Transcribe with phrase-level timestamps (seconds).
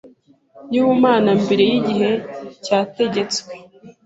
[0.73, 2.09] y’ubumana mbere y’igihe
[2.65, 3.49] cyategetswe.